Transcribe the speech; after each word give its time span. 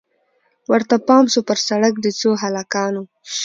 ورته 0.71 0.95
پام 1.07 1.25
سو 1.33 1.39
پر 1.47 1.57
سړک 1.67 1.93
د 2.01 2.07
څو 2.19 2.29
هلکانو 2.43 3.03